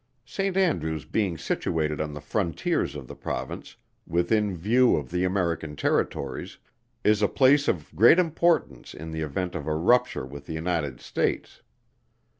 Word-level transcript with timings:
Saint 0.25 0.57
Andrews 0.57 1.05
being 1.05 1.37
situated 1.37 2.01
on 2.01 2.11
the 2.11 2.19
frontiers 2.21 2.95
of 2.95 3.07
the 3.07 3.13
Province, 3.15 3.75
within 4.07 4.57
view 4.57 4.95
of 4.95 5.11
the 5.11 5.23
American 5.23 5.75
territories, 5.75 6.57
is 7.03 7.21
a 7.21 7.27
place 7.27 7.67
of 7.67 7.95
great 7.95 8.17
importance 8.17 8.95
in 8.95 9.11
the 9.11 9.21
event 9.21 9.53
of 9.53 9.67
a 9.67 9.75
rupture 9.75 10.25
with 10.25 10.47
the 10.47 10.53
United 10.53 11.01
States. 11.01 11.61